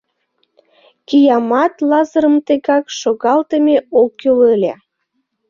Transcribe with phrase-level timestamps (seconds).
[1.07, 4.73] Киямат Лазырым тегак шогалтыме ок кӱл ыле.